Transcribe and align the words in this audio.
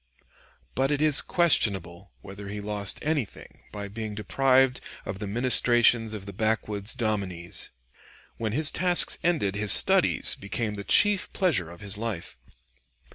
But 0.73 0.89
it 0.89 0.99
is 0.99 1.21
questionable 1.21 2.11
whether 2.21 2.47
he 2.49 2.59
lost 2.59 2.97
anything 3.03 3.65
by 3.71 3.87
being 3.87 4.15
deprived 4.15 4.81
of 5.05 5.19
the 5.19 5.27
ministrations 5.27 6.11
of 6.13 6.25
the 6.25 6.33
backwoods 6.33 6.95
dominies. 6.95 7.69
When 8.37 8.51
his 8.53 8.71
tasks 8.71 9.19
ended, 9.23 9.53
his 9.55 9.71
studies 9.71 10.33
became 10.33 10.73
the 10.73 10.83
chief 10.83 11.31
pleasure 11.33 11.69
of 11.69 11.81
his 11.81 11.99
life. 11.99 12.35